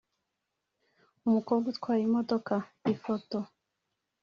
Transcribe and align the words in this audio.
Umukobwa 1.27 1.65
utwaye 1.73 2.01
imodoka 2.09 2.53
/ 2.73 2.93
Ifoto 2.93 3.37